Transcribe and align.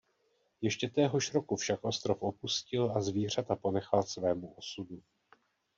Ještě 0.61 0.87
téhož 0.89 1.33
roku 1.33 1.55
však 1.55 1.83
ostrov 1.83 2.23
opustil 2.23 2.91
a 2.97 3.01
zvířata 3.01 3.55
ponechal 3.55 4.03
svému 4.03 4.53
osudu. 4.53 5.03